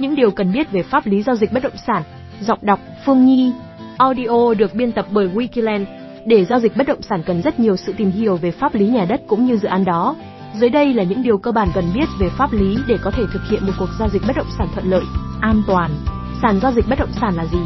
những 0.00 0.14
điều 0.14 0.30
cần 0.30 0.52
biết 0.52 0.72
về 0.72 0.82
pháp 0.82 1.06
lý 1.06 1.22
giao 1.22 1.36
dịch 1.36 1.52
bất 1.52 1.62
động 1.62 1.76
sản. 1.86 2.02
Giọng 2.40 2.58
đọc 2.62 2.80
Phương 3.04 3.26
Nhi. 3.26 3.52
Audio 3.98 4.54
được 4.58 4.74
biên 4.74 4.92
tập 4.92 5.06
bởi 5.10 5.28
Wikiland. 5.28 5.84
Để 6.26 6.44
giao 6.44 6.60
dịch 6.60 6.76
bất 6.76 6.86
động 6.86 7.02
sản 7.02 7.22
cần 7.26 7.42
rất 7.42 7.60
nhiều 7.60 7.76
sự 7.76 7.94
tìm 7.96 8.10
hiểu 8.10 8.36
về 8.36 8.50
pháp 8.50 8.74
lý 8.74 8.86
nhà 8.86 9.04
đất 9.04 9.20
cũng 9.26 9.46
như 9.46 9.56
dự 9.56 9.68
án 9.68 9.84
đó. 9.84 10.16
Dưới 10.54 10.70
đây 10.70 10.94
là 10.94 11.02
những 11.02 11.22
điều 11.22 11.38
cơ 11.38 11.52
bản 11.52 11.68
cần 11.74 11.84
biết 11.94 12.08
về 12.20 12.28
pháp 12.28 12.52
lý 12.52 12.76
để 12.88 12.98
có 13.02 13.10
thể 13.10 13.22
thực 13.32 13.42
hiện 13.50 13.66
một 13.66 13.72
cuộc 13.78 13.88
giao 13.98 14.08
dịch 14.08 14.22
bất 14.26 14.36
động 14.36 14.50
sản 14.58 14.68
thuận 14.74 14.90
lợi, 14.90 15.04
an 15.40 15.62
toàn. 15.66 15.90
Sàn 16.42 16.60
giao 16.60 16.72
dịch 16.72 16.84
bất 16.88 16.98
động 16.98 17.12
sản 17.20 17.34
là 17.34 17.46
gì? 17.46 17.58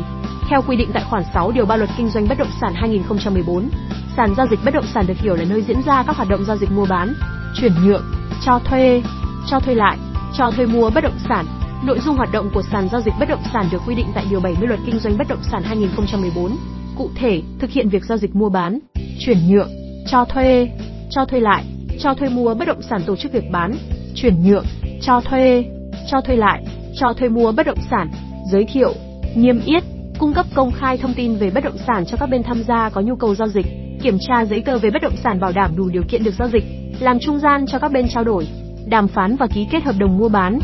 Theo 0.49 0.63
quy 0.63 0.77
định 0.77 0.91
tại 0.95 1.05
khoản 1.11 1.23
6 1.35 1.53
điều 1.53 1.67
3 1.67 1.77
Luật 1.77 1.91
Kinh 1.97 2.09
doanh 2.09 2.29
bất 2.29 2.39
động 2.39 2.51
sản 2.61 2.75
2014, 2.75 3.69
sàn 4.17 4.35
giao 4.37 4.47
dịch 4.47 4.59
bất 4.65 4.75
động 4.75 4.87
sản 4.95 5.07
được 5.07 5.17
hiểu 5.17 5.35
là 5.35 5.45
nơi 5.45 5.63
diễn 5.63 5.83
ra 5.87 6.03
các 6.07 6.17
hoạt 6.17 6.29
động 6.29 6.45
giao 6.45 6.57
dịch 6.57 6.71
mua 6.71 6.87
bán, 6.87 7.15
chuyển 7.55 7.73
nhượng, 7.85 8.05
cho 8.45 8.59
thuê, 8.65 9.03
cho 9.47 9.61
thuê 9.61 9.75
lại, 9.75 9.99
cho 10.39 10.51
thuê 10.51 10.67
mua 10.67 10.91
bất 10.91 11.05
động 11.05 11.19
sản. 11.29 11.47
Nội 11.87 12.01
dung 12.01 12.17
hoạt 12.17 12.33
động 12.33 12.51
của 12.55 12.63
sàn 12.73 12.89
giao 12.93 13.01
dịch 13.01 13.15
bất 13.21 13.29
động 13.29 13.43
sản 13.53 13.69
được 13.73 13.83
quy 13.87 13.95
định 13.95 14.07
tại 14.15 14.25
điều 14.31 14.41
70 14.41 14.69
Luật 14.69 14.81
Kinh 14.87 14.99
doanh 14.99 15.19
bất 15.19 15.29
động 15.29 15.43
sản 15.51 15.63
2014. 15.63 16.57
Cụ 16.99 17.11
thể, 17.17 17.43
thực 17.59 17.71
hiện 17.71 17.89
việc 17.89 18.05
giao 18.05 18.19
dịch 18.19 18.35
mua 18.35 18.49
bán, 18.49 18.79
chuyển 19.19 19.39
nhượng, 19.49 19.69
cho 20.07 20.25
thuê, 20.25 20.69
cho 21.11 21.25
thuê 21.25 21.41
lại, 21.41 21.65
cho 22.01 22.15
thuê 22.15 22.29
mua 22.29 22.55
bất 22.55 22.69
động 22.69 22.83
sản 22.91 23.03
tổ 23.07 23.17
chức 23.17 23.33
việc 23.33 23.45
bán, 23.53 23.73
chuyển 24.15 24.43
nhượng, 24.45 24.65
cho 25.01 25.21
thuê, 25.21 25.65
cho 26.11 26.21
thuê 26.21 26.37
lại, 26.37 26.65
cho 27.01 27.13
thuê 27.13 27.29
mua 27.29 27.53
bất 27.53 27.67
động 27.67 27.79
sản, 27.91 28.11
giới 28.53 28.65
thiệu, 28.65 28.93
niêm 29.35 29.61
yết, 29.65 29.83
cung 30.19 30.35
cấp 30.35 30.47
công 30.55 30.73
khai 30.73 30.99
thông 30.99 31.15
tin 31.15 31.37
về 31.37 31.51
bất 31.51 31.65
động 31.65 31.79
sản 31.87 32.05
cho 32.07 32.17
các 32.17 32.27
bên 32.27 32.43
tham 32.43 32.63
gia 32.69 32.91
có 32.91 33.01
nhu 33.01 33.17
cầu 33.17 33.35
giao 33.35 33.49
dịch, 33.49 33.67
kiểm 34.03 34.19
tra 34.29 34.45
giấy 34.45 34.63
tờ 34.67 34.79
về 34.79 34.91
bất 34.91 35.03
động 35.03 35.17
sản 35.25 35.41
bảo 35.41 35.53
đảm 35.53 35.77
đủ 35.77 35.89
điều 35.89 36.03
kiện 36.09 36.25
được 36.25 36.35
giao 36.39 36.49
dịch, 36.49 36.65
làm 37.01 37.19
trung 37.19 37.39
gian 37.39 37.67
cho 37.67 37.79
các 37.79 37.93
bên 37.93 38.09
trao 38.09 38.25
đổi, 38.25 38.49
đàm 38.87 39.09
phán 39.09 39.37
và 39.37 39.47
ký 39.47 39.67
kết 39.71 39.85
hợp 39.85 39.95
đồng 39.99 40.19
mua 40.19 40.29
bán, 40.29 40.59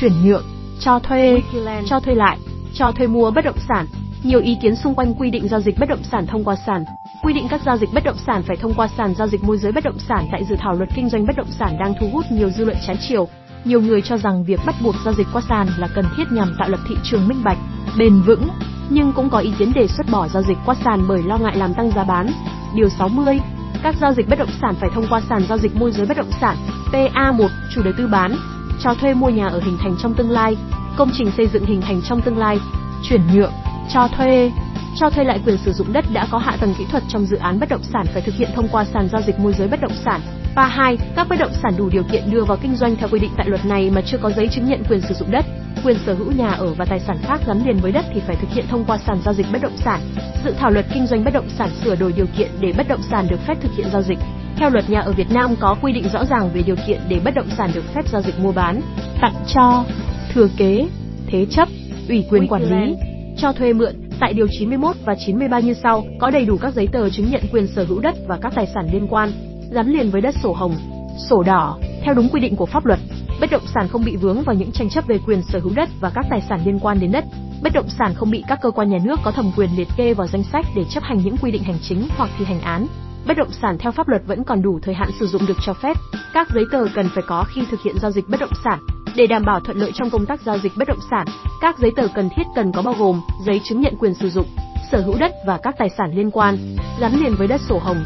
chuyển 0.00 0.12
nhượng, 0.24 0.44
cho 0.80 0.98
thuê, 0.98 1.42
cho 1.86 2.00
thuê 2.00 2.14
lại, 2.14 2.38
cho 2.74 2.92
thuê 2.92 3.06
mua 3.06 3.30
bất 3.30 3.44
động 3.44 3.58
sản. 3.68 3.86
Nhiều 4.22 4.40
ý 4.40 4.56
kiến 4.62 4.76
xung 4.76 4.94
quanh 4.94 5.14
quy 5.14 5.30
định 5.30 5.48
giao 5.48 5.60
dịch 5.60 5.78
bất 5.78 5.88
động 5.88 6.02
sản 6.12 6.26
thông 6.26 6.44
qua 6.44 6.56
sàn. 6.66 6.84
Quy 7.22 7.32
định 7.32 7.46
các 7.50 7.60
giao 7.66 7.76
dịch 7.76 7.88
bất 7.94 8.04
động 8.04 8.16
sản 8.26 8.42
phải 8.42 8.56
thông 8.56 8.74
qua 8.74 8.88
sàn 8.96 9.14
giao 9.14 9.28
dịch 9.28 9.44
môi 9.44 9.58
giới 9.58 9.72
bất 9.72 9.84
động 9.84 9.98
sản 9.98 10.28
tại 10.32 10.44
dự 10.44 10.56
thảo 10.58 10.74
luật 10.74 10.88
kinh 10.94 11.08
doanh 11.08 11.26
bất 11.26 11.36
động 11.36 11.50
sản 11.58 11.76
đang 11.78 11.94
thu 12.00 12.08
hút 12.12 12.24
nhiều 12.30 12.50
dư 12.50 12.64
luận 12.64 12.76
trái 12.86 12.96
chiều. 13.08 13.28
Nhiều 13.64 13.80
người 13.80 14.02
cho 14.02 14.16
rằng 14.16 14.44
việc 14.44 14.60
bắt 14.66 14.74
buộc 14.82 14.94
giao 15.04 15.14
dịch 15.14 15.26
qua 15.32 15.42
sàn 15.48 15.66
là 15.78 15.88
cần 15.94 16.04
thiết 16.16 16.24
nhằm 16.32 16.54
tạo 16.58 16.68
lập 16.68 16.80
thị 16.88 16.94
trường 17.04 17.28
minh 17.28 17.42
bạch, 17.44 17.58
bền 17.98 18.22
vững, 18.22 18.48
nhưng 18.90 19.12
cũng 19.12 19.30
có 19.30 19.38
ý 19.38 19.52
kiến 19.58 19.72
đề 19.74 19.86
xuất 19.86 20.06
bỏ 20.12 20.28
giao 20.28 20.42
dịch 20.42 20.58
qua 20.66 20.74
sàn 20.84 21.04
bởi 21.08 21.22
lo 21.22 21.38
ngại 21.38 21.56
làm 21.56 21.74
tăng 21.74 21.90
giá 21.90 22.04
bán. 22.04 22.26
Điều 22.74 22.88
60. 22.88 23.40
Các 23.82 23.94
giao 24.00 24.12
dịch 24.12 24.28
bất 24.28 24.38
động 24.38 24.50
sản 24.60 24.74
phải 24.80 24.90
thông 24.94 25.06
qua 25.10 25.20
sàn 25.28 25.42
giao 25.48 25.58
dịch 25.58 25.76
môi 25.76 25.90
giới 25.92 26.06
bất 26.06 26.16
động 26.16 26.30
sản 26.40 26.56
PA1, 26.92 27.48
chủ 27.74 27.82
đầu 27.82 27.92
tư 27.98 28.06
bán, 28.06 28.36
cho 28.86 28.94
thuê 28.94 29.14
mua 29.14 29.28
nhà 29.28 29.46
ở 29.46 29.60
hình 29.60 29.78
thành 29.82 29.96
trong 30.02 30.14
tương 30.14 30.30
lai, 30.30 30.56
công 30.96 31.10
trình 31.18 31.30
xây 31.36 31.46
dựng 31.46 31.64
hình 31.64 31.80
thành 31.80 32.00
trong 32.08 32.22
tương 32.22 32.38
lai, 32.38 32.58
chuyển 33.08 33.20
nhượng, 33.34 33.52
cho 33.92 34.08
thuê, 34.16 34.52
cho 34.96 35.10
thuê 35.10 35.24
lại 35.24 35.40
quyền 35.46 35.58
sử 35.64 35.72
dụng 35.72 35.92
đất 35.92 36.04
đã 36.12 36.26
có 36.30 36.38
hạ 36.38 36.56
tầng 36.60 36.74
kỹ 36.78 36.84
thuật 36.90 37.02
trong 37.08 37.26
dự 37.26 37.36
án 37.36 37.60
bất 37.60 37.68
động 37.68 37.82
sản 37.92 38.06
phải 38.12 38.22
thực 38.22 38.34
hiện 38.34 38.48
thông 38.54 38.68
qua 38.72 38.84
sàn 38.84 39.08
giao 39.12 39.22
dịch 39.22 39.38
môi 39.38 39.52
giới 39.58 39.68
bất 39.68 39.80
động 39.80 39.92
sản. 40.04 40.20
Và 40.56 40.66
2, 40.66 40.98
các 41.16 41.28
bất 41.28 41.38
động 41.38 41.52
sản 41.62 41.72
đủ 41.76 41.88
điều 41.88 42.02
kiện 42.02 42.30
đưa 42.30 42.44
vào 42.44 42.58
kinh 42.62 42.76
doanh 42.76 42.96
theo 42.96 43.08
quy 43.12 43.18
định 43.18 43.30
tại 43.36 43.48
luật 43.48 43.66
này 43.66 43.90
mà 43.90 44.00
chưa 44.00 44.18
có 44.18 44.30
giấy 44.30 44.48
chứng 44.48 44.68
nhận 44.68 44.82
quyền 44.88 45.00
sử 45.00 45.14
dụng 45.14 45.30
đất, 45.30 45.44
quyền 45.84 45.96
sở 46.06 46.14
hữu 46.14 46.32
nhà 46.32 46.50
ở 46.50 46.74
và 46.74 46.84
tài 46.84 47.00
sản 47.00 47.16
khác 47.22 47.40
gắn 47.46 47.66
liền 47.66 47.76
với 47.76 47.92
đất 47.92 48.04
thì 48.14 48.20
phải 48.26 48.36
thực 48.36 48.50
hiện 48.50 48.64
thông 48.68 48.84
qua 48.84 48.98
sàn 49.06 49.18
giao 49.24 49.34
dịch 49.34 49.46
bất 49.52 49.62
động 49.62 49.76
sản. 49.84 50.00
Dự 50.44 50.52
thảo 50.58 50.70
luật 50.70 50.86
kinh 50.94 51.06
doanh 51.06 51.24
bất 51.24 51.34
động 51.34 51.48
sản 51.58 51.70
sửa 51.84 51.94
đổi 51.94 52.12
điều 52.12 52.26
kiện 52.38 52.50
để 52.60 52.72
bất 52.76 52.88
động 52.88 53.02
sản 53.10 53.26
được 53.30 53.40
phép 53.46 53.58
thực 53.62 53.72
hiện 53.76 53.86
giao 53.92 54.02
dịch. 54.02 54.18
Theo 54.56 54.70
luật 54.70 54.90
nhà 54.90 55.00
ở 55.00 55.12
Việt 55.12 55.30
Nam 55.30 55.54
có 55.60 55.76
quy 55.82 55.92
định 55.92 56.08
rõ 56.12 56.24
ràng 56.24 56.50
về 56.54 56.62
điều 56.62 56.76
kiện 56.86 57.00
để 57.08 57.20
bất 57.24 57.34
động 57.34 57.48
sản 57.58 57.70
được 57.74 57.84
phép 57.94 58.08
giao 58.08 58.22
dịch 58.22 58.40
mua 58.40 58.52
bán, 58.52 58.80
tặng 59.20 59.34
cho, 59.54 59.84
thừa 60.32 60.48
kế, 60.56 60.88
thế 61.26 61.46
chấp, 61.50 61.68
ủy 62.08 62.24
quyền 62.30 62.46
quản 62.48 62.62
lý, 62.62 62.96
cho 63.38 63.52
thuê 63.52 63.72
mượn 63.72 63.94
tại 64.20 64.32
điều 64.32 64.46
91 64.58 64.96
và 65.04 65.14
93 65.26 65.58
như 65.58 65.74
sau, 65.82 66.04
có 66.20 66.30
đầy 66.30 66.44
đủ 66.44 66.56
các 66.56 66.74
giấy 66.74 66.88
tờ 66.92 67.10
chứng 67.10 67.30
nhận 67.30 67.42
quyền 67.52 67.66
sở 67.66 67.84
hữu 67.84 68.00
đất 68.00 68.14
và 68.26 68.38
các 68.42 68.52
tài 68.56 68.66
sản 68.74 68.88
liên 68.92 69.06
quan, 69.10 69.32
gắn 69.70 69.88
liền 69.88 70.10
với 70.10 70.20
đất 70.20 70.34
sổ 70.42 70.52
hồng, 70.52 70.74
sổ 71.30 71.42
đỏ, 71.42 71.78
theo 72.02 72.14
đúng 72.14 72.28
quy 72.28 72.40
định 72.40 72.56
của 72.56 72.66
pháp 72.66 72.86
luật. 72.86 72.98
Bất 73.40 73.50
động 73.50 73.66
sản 73.74 73.88
không 73.88 74.04
bị 74.04 74.16
vướng 74.16 74.42
vào 74.42 74.54
những 74.54 74.72
tranh 74.72 74.88
chấp 74.88 75.06
về 75.06 75.18
quyền 75.26 75.42
sở 75.42 75.58
hữu 75.58 75.72
đất 75.76 75.88
và 76.00 76.10
các 76.14 76.26
tài 76.30 76.40
sản 76.48 76.60
liên 76.64 76.78
quan 76.78 77.00
đến 77.00 77.12
đất. 77.12 77.24
Bất 77.62 77.72
động 77.72 77.88
sản 77.88 78.14
không 78.14 78.30
bị 78.30 78.44
các 78.48 78.58
cơ 78.62 78.70
quan 78.70 78.90
nhà 78.90 78.98
nước 79.04 79.20
có 79.24 79.30
thẩm 79.30 79.50
quyền 79.56 79.70
liệt 79.76 79.88
kê 79.96 80.14
vào 80.14 80.26
danh 80.26 80.42
sách 80.52 80.66
để 80.76 80.82
chấp 80.90 81.02
hành 81.02 81.18
những 81.24 81.36
quy 81.36 81.50
định 81.50 81.62
hành 81.62 81.78
chính 81.82 82.08
hoặc 82.16 82.30
thi 82.38 82.44
hành 82.44 82.60
án. 82.60 82.86
Bất 83.26 83.36
động 83.36 83.50
sản 83.62 83.78
theo 83.78 83.92
pháp 83.92 84.08
luật 84.08 84.22
vẫn 84.26 84.44
còn 84.44 84.62
đủ 84.62 84.78
thời 84.82 84.94
hạn 84.94 85.10
sử 85.20 85.26
dụng 85.26 85.46
được 85.46 85.56
cho 85.66 85.74
phép. 85.74 85.96
Các 86.32 86.48
giấy 86.54 86.64
tờ 86.72 86.86
cần 86.94 87.08
phải 87.14 87.22
có 87.26 87.44
khi 87.48 87.62
thực 87.70 87.82
hiện 87.82 87.98
giao 88.02 88.10
dịch 88.10 88.28
bất 88.28 88.40
động 88.40 88.52
sản. 88.64 88.78
Để 89.16 89.26
đảm 89.26 89.44
bảo 89.44 89.60
thuận 89.60 89.78
lợi 89.78 89.92
trong 89.94 90.10
công 90.10 90.26
tác 90.26 90.40
giao 90.40 90.58
dịch 90.58 90.72
bất 90.76 90.88
động 90.88 90.98
sản, 91.10 91.26
các 91.60 91.78
giấy 91.78 91.90
tờ 91.96 92.08
cần 92.14 92.28
thiết 92.36 92.42
cần 92.54 92.72
có 92.72 92.82
bao 92.82 92.94
gồm 92.98 93.20
giấy 93.46 93.60
chứng 93.64 93.80
nhận 93.80 93.96
quyền 93.98 94.14
sử 94.14 94.30
dụng, 94.30 94.46
sở 94.92 95.00
hữu 95.00 95.14
đất 95.18 95.32
và 95.46 95.58
các 95.62 95.74
tài 95.78 95.88
sản 95.98 96.10
liên 96.14 96.30
quan, 96.30 96.76
gắn 97.00 97.20
liền 97.20 97.34
với 97.34 97.46
đất 97.46 97.60
sổ 97.68 97.78
hồng, 97.78 98.04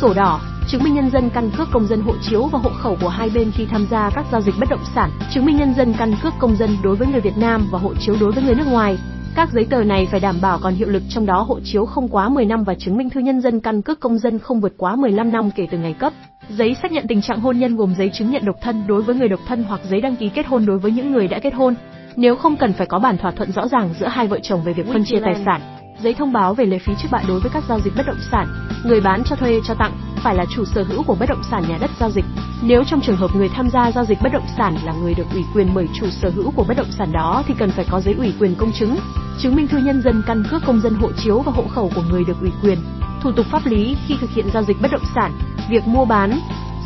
sổ 0.00 0.14
đỏ, 0.14 0.40
chứng 0.68 0.82
minh 0.84 0.94
nhân 0.94 1.10
dân 1.10 1.30
căn 1.34 1.50
cước 1.58 1.68
công 1.72 1.86
dân 1.86 2.00
hộ 2.00 2.14
chiếu 2.22 2.48
và 2.52 2.58
hộ 2.58 2.70
khẩu 2.82 2.96
của 3.00 3.08
hai 3.08 3.30
bên 3.34 3.52
khi 3.54 3.66
tham 3.70 3.86
gia 3.90 4.10
các 4.10 4.26
giao 4.32 4.40
dịch 4.40 4.54
bất 4.60 4.68
động 4.70 4.84
sản, 4.94 5.10
chứng 5.34 5.46
minh 5.46 5.56
nhân 5.56 5.74
dân 5.74 5.94
căn 5.98 6.14
cước 6.22 6.32
công 6.38 6.56
dân 6.56 6.76
đối 6.82 6.96
với 6.96 7.08
người 7.08 7.20
Việt 7.20 7.36
Nam 7.36 7.68
và 7.72 7.78
hộ 7.78 7.94
chiếu 7.94 8.16
đối 8.20 8.32
với 8.32 8.44
người 8.44 8.54
nước 8.54 8.66
ngoài. 8.66 8.98
Các 9.34 9.48
giấy 9.52 9.66
tờ 9.70 9.84
này 9.84 10.08
phải 10.10 10.20
đảm 10.20 10.38
bảo 10.42 10.58
còn 10.62 10.74
hiệu 10.74 10.88
lực 10.88 11.02
trong 11.08 11.26
đó 11.26 11.42
hộ 11.42 11.60
chiếu 11.64 11.86
không 11.86 12.08
quá 12.08 12.28
10 12.28 12.44
năm 12.44 12.64
và 12.64 12.74
chứng 12.74 12.96
minh 12.96 13.10
thư 13.10 13.20
nhân 13.20 13.40
dân, 13.40 13.60
căn 13.60 13.82
cước 13.82 14.00
công 14.00 14.18
dân 14.18 14.38
không 14.38 14.60
vượt 14.60 14.74
quá 14.76 14.96
15 14.96 15.32
năm 15.32 15.50
kể 15.56 15.66
từ 15.70 15.78
ngày 15.78 15.92
cấp. 15.92 16.12
Giấy 16.48 16.76
xác 16.82 16.92
nhận 16.92 17.06
tình 17.08 17.22
trạng 17.22 17.40
hôn 17.40 17.58
nhân 17.58 17.76
gồm 17.76 17.94
giấy 17.98 18.10
chứng 18.14 18.30
nhận 18.30 18.44
độc 18.44 18.56
thân 18.62 18.84
đối 18.86 19.02
với 19.02 19.16
người 19.16 19.28
độc 19.28 19.40
thân 19.46 19.62
hoặc 19.62 19.80
giấy 19.90 20.00
đăng 20.00 20.16
ký 20.16 20.28
kết 20.28 20.46
hôn 20.46 20.66
đối 20.66 20.78
với 20.78 20.92
những 20.92 21.12
người 21.12 21.28
đã 21.28 21.38
kết 21.38 21.54
hôn. 21.54 21.74
Nếu 22.16 22.36
không 22.36 22.56
cần 22.56 22.72
phải 22.72 22.86
có 22.86 22.98
bản 22.98 23.18
thỏa 23.18 23.30
thuận 23.30 23.52
rõ 23.52 23.68
ràng 23.68 23.94
giữa 24.00 24.06
hai 24.06 24.26
vợ 24.26 24.38
chồng 24.42 24.62
về 24.64 24.72
việc 24.72 24.86
phân 24.92 25.04
chia 25.04 25.20
tài 25.20 25.34
sản. 25.44 25.81
Giấy 26.02 26.14
thông 26.14 26.32
báo 26.32 26.54
về 26.54 26.64
lệ 26.64 26.78
phí 26.78 26.92
trước 27.02 27.08
bạ 27.10 27.22
đối 27.28 27.40
với 27.40 27.50
các 27.54 27.64
giao 27.68 27.80
dịch 27.80 27.92
bất 27.96 28.06
động 28.06 28.20
sản, 28.30 28.46
người 28.84 29.00
bán 29.00 29.22
cho 29.24 29.36
thuê 29.36 29.60
cho 29.64 29.74
tặng 29.74 29.92
phải 30.16 30.34
là 30.34 30.44
chủ 30.50 30.64
sở 30.64 30.82
hữu 30.82 31.02
của 31.02 31.16
bất 31.20 31.28
động 31.28 31.42
sản 31.50 31.64
nhà 31.68 31.78
đất 31.80 31.90
giao 32.00 32.10
dịch. 32.10 32.24
Nếu 32.62 32.84
trong 32.84 33.00
trường 33.00 33.16
hợp 33.16 33.30
người 33.34 33.48
tham 33.48 33.70
gia 33.70 33.92
giao 33.92 34.04
dịch 34.04 34.18
bất 34.22 34.32
động 34.32 34.46
sản 34.56 34.76
là 34.84 34.92
người 34.92 35.14
được 35.14 35.26
ủy 35.32 35.42
quyền 35.54 35.74
bởi 35.74 35.88
chủ 35.94 36.06
sở 36.10 36.30
hữu 36.30 36.50
của 36.50 36.64
bất 36.68 36.76
động 36.76 36.90
sản 36.98 37.12
đó 37.12 37.42
thì 37.46 37.54
cần 37.58 37.70
phải 37.70 37.84
có 37.90 38.00
giấy 38.00 38.14
ủy 38.14 38.32
quyền 38.40 38.54
công 38.54 38.72
chứng, 38.72 38.96
chứng 39.38 39.54
minh 39.56 39.68
thư 39.68 39.78
nhân 39.78 40.02
dân 40.02 40.22
căn 40.26 40.42
cước 40.50 40.62
công 40.66 40.80
dân 40.80 40.94
hộ 40.94 41.12
chiếu 41.12 41.38
và 41.38 41.52
hộ 41.52 41.64
khẩu 41.74 41.90
của 41.94 42.02
người 42.10 42.24
được 42.24 42.40
ủy 42.40 42.50
quyền. 42.62 42.78
Thủ 43.22 43.32
tục 43.32 43.46
pháp 43.50 43.66
lý 43.66 43.96
khi 44.06 44.16
thực 44.20 44.30
hiện 44.30 44.46
giao 44.54 44.62
dịch 44.62 44.76
bất 44.82 44.90
động 44.92 45.04
sản, 45.14 45.32
việc 45.70 45.86
mua 45.86 46.04
bán, 46.04 46.40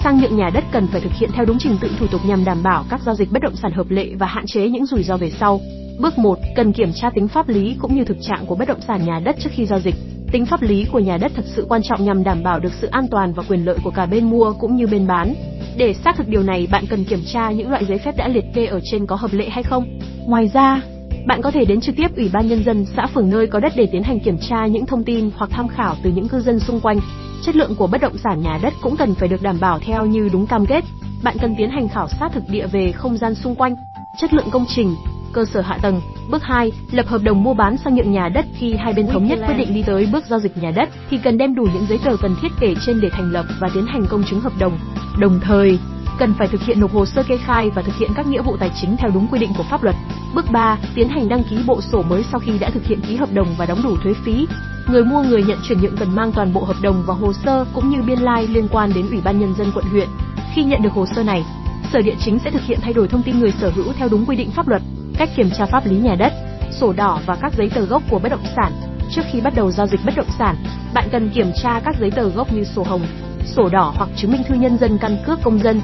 sang 0.05 0.21
nhượng 0.21 0.37
nhà 0.37 0.50
đất 0.55 0.65
cần 0.72 0.87
phải 0.87 1.00
thực 1.00 1.12
hiện 1.12 1.31
theo 1.32 1.44
đúng 1.44 1.59
trình 1.59 1.78
tự 1.81 1.91
thủ 1.99 2.06
tục 2.06 2.21
nhằm 2.26 2.44
đảm 2.44 2.62
bảo 2.62 2.84
các 2.88 3.00
giao 3.00 3.15
dịch 3.15 3.32
bất 3.32 3.43
động 3.43 3.56
sản 3.56 3.72
hợp 3.72 3.91
lệ 3.91 4.15
và 4.19 4.26
hạn 4.26 4.44
chế 4.47 4.69
những 4.69 4.87
rủi 4.87 5.03
ro 5.03 5.16
về 5.16 5.31
sau. 5.41 5.60
Bước 5.98 6.18
1, 6.18 6.38
cần 6.56 6.72
kiểm 6.72 6.92
tra 6.92 7.10
tính 7.10 7.28
pháp 7.28 7.48
lý 7.48 7.76
cũng 7.78 7.94
như 7.94 8.04
thực 8.04 8.16
trạng 8.20 8.46
của 8.46 8.54
bất 8.54 8.68
động 8.68 8.80
sản 8.88 9.06
nhà 9.06 9.20
đất 9.24 9.36
trước 9.38 9.50
khi 9.52 9.66
giao 9.66 9.80
dịch. 9.80 9.94
Tính 10.32 10.46
pháp 10.46 10.62
lý 10.62 10.86
của 10.92 10.98
nhà 10.98 11.16
đất 11.16 11.32
thật 11.34 11.44
sự 11.46 11.66
quan 11.68 11.82
trọng 11.82 12.04
nhằm 12.04 12.24
đảm 12.24 12.42
bảo 12.42 12.60
được 12.60 12.72
sự 12.80 12.86
an 12.86 13.08
toàn 13.10 13.32
và 13.32 13.42
quyền 13.48 13.64
lợi 13.64 13.78
của 13.84 13.90
cả 13.90 14.06
bên 14.06 14.30
mua 14.30 14.52
cũng 14.52 14.76
như 14.76 14.86
bên 14.86 15.06
bán. 15.06 15.34
Để 15.76 15.94
xác 16.04 16.16
thực 16.16 16.28
điều 16.28 16.42
này, 16.42 16.68
bạn 16.70 16.84
cần 16.86 17.04
kiểm 17.04 17.22
tra 17.26 17.50
những 17.50 17.70
loại 17.70 17.84
giấy 17.84 17.98
phép 17.98 18.16
đã 18.16 18.28
liệt 18.28 18.44
kê 18.54 18.66
ở 18.66 18.80
trên 18.90 19.06
có 19.06 19.16
hợp 19.16 19.32
lệ 19.32 19.48
hay 19.48 19.62
không. 19.62 19.98
Ngoài 20.26 20.50
ra, 20.54 20.80
bạn 21.26 21.42
có 21.42 21.50
thể 21.50 21.64
đến 21.64 21.80
trực 21.80 21.96
tiếp 21.96 22.16
Ủy 22.16 22.30
ban 22.32 22.48
nhân 22.48 22.64
dân 22.64 22.86
xã 22.96 23.06
phường 23.06 23.30
nơi 23.30 23.46
có 23.46 23.60
đất 23.60 23.72
để 23.76 23.86
tiến 23.92 24.02
hành 24.02 24.20
kiểm 24.20 24.38
tra 24.38 24.66
những 24.66 24.86
thông 24.86 25.04
tin 25.04 25.30
hoặc 25.36 25.50
tham 25.50 25.68
khảo 25.68 25.94
từ 26.02 26.10
những 26.10 26.28
cư 26.28 26.40
dân 26.40 26.60
xung 26.60 26.80
quanh. 26.80 27.00
Chất 27.44 27.56
lượng 27.56 27.74
của 27.74 27.86
bất 27.86 28.00
động 28.00 28.18
sản 28.24 28.42
nhà 28.42 28.58
đất 28.62 28.72
cũng 28.82 28.96
cần 28.96 29.14
phải 29.14 29.28
được 29.28 29.42
đảm 29.42 29.60
bảo 29.60 29.78
theo 29.78 30.06
như 30.06 30.28
đúng 30.32 30.46
cam 30.46 30.66
kết. 30.66 30.84
Bạn 31.24 31.36
cần 31.40 31.54
tiến 31.58 31.70
hành 31.70 31.88
khảo 31.88 32.08
sát 32.08 32.32
thực 32.32 32.42
địa 32.48 32.66
về 32.66 32.92
không 32.92 33.16
gian 33.16 33.34
xung 33.34 33.54
quanh, 33.54 33.76
chất 34.20 34.34
lượng 34.34 34.50
công 34.50 34.64
trình, 34.68 34.94
cơ 35.36 35.44
sở 35.44 35.60
hạ 35.60 35.78
tầng. 35.82 36.00
Bước 36.30 36.42
2, 36.42 36.72
lập 36.91 37.06
hợp 37.06 37.22
đồng 37.22 37.42
mua 37.42 37.54
bán 37.54 37.76
sang 37.76 37.94
nhượng 37.94 38.12
nhà 38.12 38.28
đất 38.28 38.47
khi 38.58 38.74
hai 38.74 38.92
bên 38.92 39.06
thống 39.06 39.26
nhất 39.26 39.38
quyết 39.47 39.54
định 39.58 39.74
đi 39.74 39.82
tới 39.86 40.08
bước 40.12 40.24
giao 40.30 40.41
dịch 40.41 40.56
nhà 40.56 40.70
đất 40.70 40.88
thì 41.10 41.19
cần 41.24 41.38
đem 41.38 41.54
đủ 41.54 41.66
những 41.72 41.86
giấy 41.88 41.98
tờ 42.04 42.16
cần 42.16 42.36
thiết 42.42 42.48
kể 42.60 42.74
trên 42.86 43.00
để 43.00 43.08
thành 43.10 43.30
lập 43.32 43.46
và 43.60 43.69
tiến 43.75 43.86
hành 43.86 44.06
công 44.08 44.25
chứng 44.25 44.41
hợp 44.41 44.52
đồng. 44.58 44.78
Đồng 45.19 45.41
thời, 45.41 45.78
cần 46.19 46.34
phải 46.38 46.48
thực 46.48 46.62
hiện 46.62 46.80
nộp 46.80 46.92
hồ 46.92 47.06
sơ 47.06 47.22
kê 47.22 47.36
khai 47.36 47.70
và 47.70 47.82
thực 47.82 47.94
hiện 47.96 48.10
các 48.16 48.26
nghĩa 48.26 48.42
vụ 48.42 48.56
tài 48.56 48.70
chính 48.80 48.96
theo 48.96 49.10
đúng 49.14 49.26
quy 49.30 49.38
định 49.38 49.50
của 49.56 49.64
pháp 49.70 49.82
luật. 49.82 49.96
Bước 50.34 50.44
3, 50.52 50.78
tiến 50.94 51.08
hành 51.08 51.28
đăng 51.28 51.42
ký 51.50 51.58
bộ 51.66 51.81
sổ 51.81 52.02
mới 52.02 52.25
sau 52.32 52.40
khi 52.40 52.58
đã 52.58 52.70
thực 52.70 52.84
hiện 52.84 53.00
ký 53.00 53.16
hợp 53.16 53.32
đồng 53.32 53.49
và 53.58 53.66
đóng 53.66 53.82
đủ 53.84 53.96
thuế 53.96 54.12
phí. 54.25 54.46
Người 54.88 55.05
mua 55.05 55.22
người 55.22 55.43
nhận 55.43 55.58
chuyển 55.69 55.81
nhượng 55.81 55.96
cần 55.96 56.14
mang 56.14 56.32
toàn 56.32 56.52
bộ 56.52 56.64
hợp 56.64 56.76
đồng 56.82 57.02
và 57.06 57.14
hồ 57.14 57.32
sơ 57.32 57.64
cũng 57.75 57.90
như 57.90 58.02
biên 58.02 58.19
lai 58.19 58.43
like 58.43 58.55
liên 58.55 58.69
quan 58.69 58.93
đến 58.94 59.06
Ủy 59.11 59.20
ban 59.25 59.40
nhân 59.40 59.55
dân 59.58 59.70
quận 59.75 59.84
huyện. 59.84 60.08
Khi 60.55 60.64
nhận 60.64 60.82
được 60.82 60.93
hồ 60.93 61.06
sơ 61.06 61.22
này, 61.22 61.44
Sở 61.93 62.00
Địa 62.02 62.14
chính 62.20 62.38
sẽ 62.38 62.50
thực 62.50 62.62
hiện 62.62 62.78
thay 62.82 62.93
đổi 62.93 63.08
thông 63.08 63.22
tin 63.22 63.40
người 63.40 63.52
sở 63.61 63.70
hữu 63.70 63.93
theo 63.93 64.08
đúng 64.08 64.26
quy 64.26 64.37
định 64.37 64.50
pháp 64.50 64.69
luật 64.69 64.82
cách 65.18 65.28
kiểm 65.36 65.50
tra 65.58 65.66
pháp 65.66 65.86
lý 65.86 65.96
nhà 65.96 66.14
đất, 66.14 66.32
sổ 66.70 66.92
đỏ 66.92 67.20
và 67.26 67.36
các 67.40 67.52
giấy 67.58 67.70
tờ 67.74 67.80
gốc 67.80 68.02
của 68.10 68.18
bất 68.18 68.28
động 68.28 68.44
sản. 68.56 68.72
Trước 69.10 69.22
khi 69.32 69.40
bắt 69.40 69.52
đầu 69.56 69.70
giao 69.70 69.86
dịch 69.86 70.00
bất 70.06 70.16
động 70.16 70.30
sản, 70.38 70.56
bạn 70.94 71.08
cần 71.12 71.30
kiểm 71.30 71.52
tra 71.62 71.80
các 71.84 71.96
giấy 72.00 72.10
tờ 72.10 72.28
gốc 72.28 72.52
như 72.52 72.64
sổ 72.64 72.82
hồng, 72.82 73.06
sổ 73.44 73.68
đỏ 73.68 73.92
hoặc 73.96 74.08
chứng 74.16 74.32
minh 74.32 74.42
thư 74.48 74.54
nhân 74.54 74.78
dân 74.78 74.98
căn 74.98 75.16
cước 75.26 75.38
công 75.42 75.58
dân, 75.58 75.80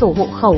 sổ 0.00 0.14
hộ 0.18 0.26
khẩu, 0.26 0.56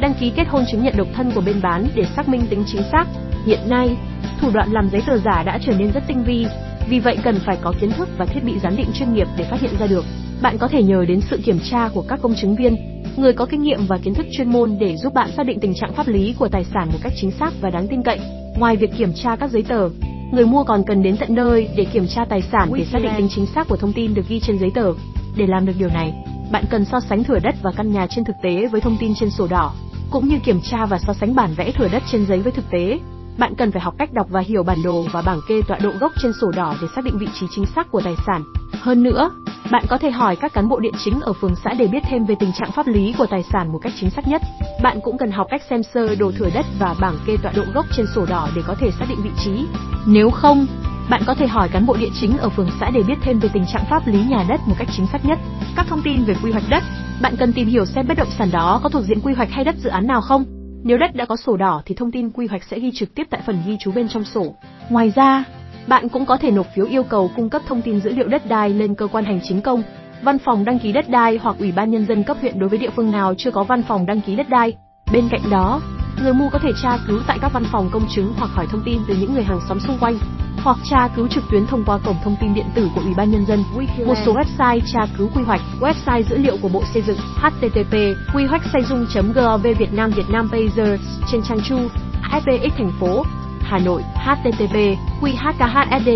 đăng 0.00 0.14
ký 0.14 0.32
kết 0.36 0.48
hôn 0.48 0.64
chứng 0.72 0.82
nhận 0.82 0.96
độc 0.96 1.08
thân 1.14 1.30
của 1.30 1.40
bên 1.40 1.62
bán 1.62 1.86
để 1.94 2.04
xác 2.16 2.28
minh 2.28 2.46
tính 2.50 2.64
chính 2.66 2.82
xác. 2.92 3.04
Hiện 3.46 3.60
nay, 3.68 3.96
thủ 4.40 4.50
đoạn 4.50 4.72
làm 4.72 4.88
giấy 4.92 5.02
tờ 5.06 5.18
giả 5.18 5.42
đã 5.42 5.58
trở 5.66 5.72
nên 5.72 5.92
rất 5.92 6.02
tinh 6.06 6.24
vi, 6.24 6.46
vì 6.88 6.98
vậy 6.98 7.18
cần 7.24 7.40
phải 7.46 7.58
có 7.62 7.72
kiến 7.80 7.90
thức 7.90 8.08
và 8.18 8.24
thiết 8.24 8.44
bị 8.44 8.58
giám 8.58 8.76
định 8.76 8.88
chuyên 8.94 9.14
nghiệp 9.14 9.28
để 9.36 9.44
phát 9.44 9.60
hiện 9.60 9.72
ra 9.78 9.86
được. 9.86 10.04
Bạn 10.42 10.58
có 10.58 10.68
thể 10.68 10.82
nhờ 10.82 11.04
đến 11.08 11.20
sự 11.30 11.40
kiểm 11.44 11.58
tra 11.70 11.88
của 11.88 12.04
các 12.08 12.18
công 12.22 12.34
chứng 12.34 12.56
viên, 12.56 12.93
người 13.16 13.32
có 13.32 13.46
kinh 13.46 13.62
nghiệm 13.62 13.86
và 13.86 13.98
kiến 13.98 14.14
thức 14.14 14.26
chuyên 14.32 14.52
môn 14.52 14.76
để 14.80 14.96
giúp 14.96 15.14
bạn 15.14 15.30
xác 15.36 15.46
định 15.46 15.60
tình 15.60 15.74
trạng 15.74 15.92
pháp 15.92 16.08
lý 16.08 16.34
của 16.38 16.48
tài 16.48 16.64
sản 16.64 16.88
một 16.92 16.98
cách 17.02 17.12
chính 17.20 17.30
xác 17.30 17.50
và 17.60 17.70
đáng 17.70 17.88
tin 17.88 18.02
cậy. 18.02 18.18
Ngoài 18.58 18.76
việc 18.76 18.90
kiểm 18.98 19.12
tra 19.22 19.36
các 19.36 19.50
giấy 19.50 19.62
tờ, 19.68 19.88
người 20.32 20.46
mua 20.46 20.64
còn 20.64 20.82
cần 20.86 21.02
đến 21.02 21.16
tận 21.16 21.34
nơi 21.34 21.68
để 21.76 21.84
kiểm 21.84 22.06
tra 22.06 22.24
tài 22.24 22.42
sản 22.52 22.70
để 22.74 22.84
xác 22.84 22.98
định 23.02 23.12
tính 23.16 23.28
chính 23.34 23.46
xác 23.46 23.68
của 23.68 23.76
thông 23.76 23.92
tin 23.92 24.14
được 24.14 24.28
ghi 24.28 24.40
trên 24.40 24.58
giấy 24.58 24.70
tờ. 24.74 24.92
Để 25.36 25.46
làm 25.46 25.66
được 25.66 25.72
điều 25.78 25.88
này, 25.88 26.14
bạn 26.52 26.64
cần 26.70 26.84
so 26.84 27.00
sánh 27.00 27.24
thửa 27.24 27.38
đất 27.38 27.54
và 27.62 27.72
căn 27.76 27.92
nhà 27.92 28.06
trên 28.10 28.24
thực 28.24 28.36
tế 28.42 28.68
với 28.72 28.80
thông 28.80 28.96
tin 29.00 29.14
trên 29.14 29.30
sổ 29.30 29.46
đỏ, 29.50 29.74
cũng 30.10 30.28
như 30.28 30.38
kiểm 30.44 30.60
tra 30.70 30.86
và 30.86 30.98
so 30.98 31.12
sánh 31.12 31.34
bản 31.34 31.50
vẽ 31.56 31.72
thửa 31.72 31.88
đất 31.88 32.02
trên 32.12 32.26
giấy 32.26 32.38
với 32.38 32.52
thực 32.52 32.70
tế. 32.70 32.98
Bạn 33.38 33.54
cần 33.54 33.72
phải 33.72 33.80
học 33.80 33.94
cách 33.98 34.12
đọc 34.12 34.26
và 34.30 34.40
hiểu 34.40 34.62
bản 34.62 34.78
đồ 34.84 35.04
và 35.12 35.22
bảng 35.22 35.40
kê 35.48 35.60
tọa 35.68 35.78
độ 35.78 35.90
gốc 36.00 36.12
trên 36.22 36.32
sổ 36.40 36.50
đỏ 36.50 36.74
để 36.82 36.88
xác 36.94 37.04
định 37.04 37.18
vị 37.18 37.26
trí 37.40 37.46
chính 37.50 37.66
xác 37.76 37.90
của 37.90 38.00
tài 38.00 38.14
sản. 38.26 38.42
Hơn 38.72 39.02
nữa, 39.02 39.30
bạn 39.70 39.84
có 39.88 39.98
thể 39.98 40.10
hỏi 40.10 40.36
các 40.36 40.52
cán 40.52 40.68
bộ 40.68 40.80
địa 40.80 40.90
chính 41.04 41.20
ở 41.20 41.32
phường 41.32 41.54
xã 41.64 41.74
để 41.78 41.86
biết 41.86 42.02
thêm 42.10 42.24
về 42.24 42.34
tình 42.38 42.52
trạng 42.52 42.70
pháp 42.72 42.86
lý 42.86 43.14
của 43.18 43.26
tài 43.26 43.42
sản 43.52 43.72
một 43.72 43.78
cách 43.82 43.92
chính 44.00 44.10
xác 44.10 44.28
nhất. 44.28 44.42
Bạn 44.82 45.00
cũng 45.02 45.18
cần 45.18 45.30
học 45.30 45.46
cách 45.50 45.62
xem 45.70 45.82
sơ 45.82 46.14
đồ 46.14 46.32
thửa 46.38 46.50
đất 46.54 46.66
và 46.78 46.94
bảng 47.00 47.16
kê 47.26 47.36
tọa 47.42 47.52
độ 47.56 47.62
gốc 47.74 47.86
trên 47.96 48.06
sổ 48.14 48.26
đỏ 48.26 48.48
để 48.56 48.62
có 48.66 48.74
thể 48.80 48.90
xác 48.98 49.04
định 49.08 49.18
vị 49.22 49.30
trí. 49.44 49.66
Nếu 50.06 50.30
không, 50.30 50.66
bạn 51.10 51.22
có 51.26 51.34
thể 51.34 51.46
hỏi 51.46 51.68
cán 51.72 51.86
bộ 51.86 51.96
địa 51.96 52.08
chính 52.20 52.38
ở 52.38 52.48
phường 52.48 52.70
xã 52.80 52.90
để 52.90 53.02
biết 53.02 53.18
thêm 53.22 53.38
về 53.38 53.48
tình 53.52 53.64
trạng 53.72 53.84
pháp 53.90 54.06
lý 54.06 54.24
nhà 54.24 54.44
đất 54.48 54.60
một 54.66 54.74
cách 54.78 54.88
chính 54.96 55.06
xác 55.06 55.24
nhất. 55.24 55.38
Các 55.76 55.86
thông 55.88 56.02
tin 56.02 56.24
về 56.24 56.34
quy 56.42 56.52
hoạch 56.52 56.64
đất, 56.70 56.82
bạn 57.22 57.34
cần 57.38 57.52
tìm 57.52 57.68
hiểu 57.68 57.84
xem 57.84 58.06
bất 58.08 58.18
động 58.18 58.30
sản 58.38 58.50
đó 58.52 58.80
có 58.82 58.88
thuộc 58.88 59.02
diện 59.02 59.20
quy 59.20 59.34
hoạch 59.34 59.50
hay 59.50 59.64
đất 59.64 59.74
dự 59.78 59.90
án 59.90 60.06
nào 60.06 60.20
không. 60.20 60.44
Nếu 60.84 60.98
đất 60.98 61.14
đã 61.14 61.24
có 61.24 61.36
sổ 61.36 61.56
đỏ 61.56 61.82
thì 61.86 61.94
thông 61.94 62.10
tin 62.10 62.30
quy 62.30 62.46
hoạch 62.46 62.64
sẽ 62.64 62.78
ghi 62.78 62.90
trực 62.94 63.14
tiếp 63.14 63.24
tại 63.30 63.40
phần 63.46 63.62
ghi 63.66 63.76
chú 63.80 63.92
bên 63.92 64.08
trong 64.08 64.24
sổ. 64.24 64.54
Ngoài 64.90 65.12
ra, 65.16 65.44
bạn 65.86 66.08
cũng 66.08 66.26
có 66.26 66.36
thể 66.36 66.50
nộp 66.50 66.66
phiếu 66.74 66.86
yêu 66.86 67.02
cầu 67.02 67.30
cung 67.36 67.50
cấp 67.50 67.62
thông 67.66 67.82
tin 67.82 68.00
dữ 68.00 68.10
liệu 68.10 68.28
đất 68.28 68.48
đai 68.48 68.70
lên 68.70 68.94
cơ 68.94 69.06
quan 69.06 69.24
hành 69.24 69.40
chính 69.48 69.60
công, 69.60 69.82
văn 70.22 70.38
phòng 70.38 70.64
đăng 70.64 70.78
ký 70.78 70.92
đất 70.92 71.08
đai 71.08 71.38
hoặc 71.42 71.56
ủy 71.58 71.72
ban 71.72 71.90
nhân 71.90 72.06
dân 72.06 72.22
cấp 72.22 72.36
huyện 72.40 72.58
đối 72.58 72.68
với 72.68 72.78
địa 72.78 72.90
phương 72.96 73.10
nào 73.10 73.34
chưa 73.38 73.50
có 73.50 73.64
văn 73.64 73.82
phòng 73.82 74.06
đăng 74.06 74.20
ký 74.20 74.36
đất 74.36 74.48
đai. 74.48 74.76
Bên 75.12 75.28
cạnh 75.30 75.50
đó, 75.50 75.80
người 76.22 76.32
mua 76.32 76.48
có 76.52 76.58
thể 76.58 76.70
tra 76.82 76.98
cứu 77.08 77.18
tại 77.26 77.38
các 77.42 77.52
văn 77.52 77.64
phòng 77.72 77.90
công 77.92 78.06
chứng 78.14 78.32
hoặc 78.36 78.50
hỏi 78.50 78.66
thông 78.70 78.82
tin 78.84 78.98
từ 79.08 79.14
những 79.20 79.34
người 79.34 79.42
hàng 79.42 79.60
xóm 79.68 79.80
xung 79.80 79.98
quanh, 80.00 80.18
hoặc 80.64 80.76
tra 80.90 81.08
cứu 81.16 81.28
trực 81.28 81.44
tuyến 81.50 81.66
thông 81.66 81.84
qua 81.86 81.98
cổng 82.04 82.16
thông 82.24 82.36
tin 82.40 82.54
điện 82.54 82.66
tử 82.74 82.88
của 82.94 83.00
ủy 83.00 83.14
ban 83.16 83.30
nhân 83.30 83.46
dân. 83.46 83.64
Một 84.06 84.14
số 84.26 84.34
website 84.34 84.80
tra 84.92 85.06
cứu 85.18 85.28
quy 85.34 85.42
hoạch, 85.42 85.60
website 85.80 86.22
dữ 86.22 86.36
liệu 86.36 86.56
của 86.62 86.68
Bộ 86.68 86.82
Xây 86.94 87.02
dựng 87.02 87.18
http 87.42 87.94
quy 88.34 88.44
hoạch 88.44 88.62
xây 88.72 88.82
dung.gov 88.82 89.66
Việt 89.78 89.92
Nam 89.92 90.10
Việt 90.10 90.30
Nam 90.30 90.48
Pager 90.52 91.00
trên 91.32 91.42
trang 91.42 91.60
chu 91.68 91.76
HPX 92.22 92.76
thành 92.76 92.92
phố 93.00 93.24
Hà 93.64 93.78
Nội, 93.78 94.02
http 94.14 94.76
qhkhsd 95.20 96.08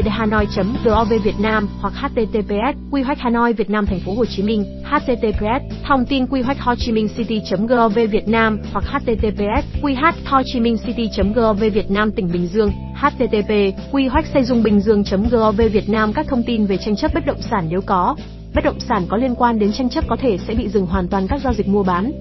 Việt 1.24 1.40
Nam 1.40 1.68
hoặc 1.80 1.92
https 2.00 2.76
quy 2.90 3.02
hoạch 3.02 3.18
Hà 3.18 3.30
Nội 3.30 3.52
Việt 3.52 3.70
Nam 3.70 3.86
thành 3.86 4.00
phố 4.00 4.14
Hồ 4.14 4.24
Chí 4.24 4.42
Minh, 4.42 4.64
https 4.84 5.62
thông 5.88 6.06
tin 6.06 6.26
quy 6.26 6.42
hoạch 6.42 6.60
Ho 6.60 6.74
Chi 6.74 6.92
Minh 6.92 7.08
City.gov 7.16 7.98
Việt 8.10 8.28
Nam 8.28 8.58
hoặc 8.72 8.84
https 8.84 9.64
quy 9.82 9.94
hoạch 9.94 10.14
Ho 10.24 10.42
Chi 10.44 10.60
Minh 10.60 10.76
City.gov 10.86 11.58
Việt 11.58 11.90
Nam 11.90 12.10
tỉnh 12.12 12.32
Bình 12.32 12.46
Dương, 12.46 12.72
http 12.94 13.52
quy 13.92 14.06
hoạch 14.06 14.26
xây 14.26 14.44
dung 14.44 14.62
bình 14.62 14.80
dương.gov 14.80 15.60
Việt 15.72 15.88
Nam 15.88 16.12
các 16.12 16.26
thông 16.28 16.42
tin 16.42 16.66
về 16.66 16.76
tranh 16.76 16.96
chấp 16.96 17.14
bất 17.14 17.26
động 17.26 17.42
sản 17.50 17.66
nếu 17.70 17.80
có. 17.86 18.16
Bất 18.54 18.64
động 18.64 18.80
sản 18.80 19.02
có 19.08 19.16
liên 19.16 19.34
quan 19.34 19.58
đến 19.58 19.72
tranh 19.72 19.88
chấp 19.90 20.04
có 20.08 20.16
thể 20.16 20.38
sẽ 20.38 20.54
bị 20.54 20.68
dừng 20.68 20.86
hoàn 20.86 21.08
toàn 21.08 21.26
các 21.28 21.40
giao 21.44 21.52
dịch 21.52 21.68
mua 21.68 21.82
bán, 21.82 22.12